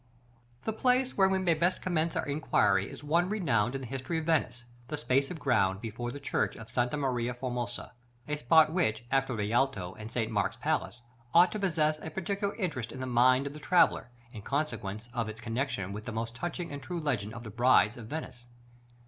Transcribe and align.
§III. 0.03 0.59
The 0.63 0.73
place 0.73 1.15
where 1.15 1.29
we 1.29 1.37
may 1.37 1.53
best 1.53 1.79
commence 1.79 2.15
our 2.15 2.25
inquiry 2.25 2.89
is 2.89 3.03
one 3.03 3.29
renowned 3.29 3.75
in 3.75 3.81
the 3.81 3.85
history 3.87 4.17
of 4.17 4.25
Venice, 4.25 4.65
the 4.87 4.97
space 4.97 5.29
of 5.29 5.37
ground 5.39 5.79
before 5.79 6.09
the 6.09 6.19
Church 6.19 6.55
of 6.55 6.71
Santa 6.71 6.97
Maria 6.97 7.35
Formosa; 7.35 7.93
a 8.27 8.35
spot 8.35 8.71
which, 8.73 9.05
after 9.11 9.35
the 9.35 9.47
Rialto 9.51 9.93
and 9.93 10.11
St. 10.11 10.31
Mark's 10.31 10.57
Place, 10.57 11.01
ought 11.35 11.51
to 11.51 11.59
possess 11.59 11.99
a 11.99 12.09
peculiar 12.09 12.55
interest 12.55 12.91
in 12.91 12.99
the 12.99 13.05
mind 13.05 13.45
of 13.45 13.53
the 13.53 13.59
traveller, 13.59 14.09
in 14.33 14.41
consequence 14.41 15.07
of 15.13 15.29
its 15.29 15.39
connexion 15.39 15.93
with 15.93 16.05
the 16.05 16.11
most 16.11 16.33
touching 16.33 16.71
and 16.71 16.81
true 16.81 16.99
legend 16.99 17.35
of 17.35 17.43
the 17.43 17.51
Brides 17.51 17.95
of 17.95 18.07
Venice. 18.07 18.47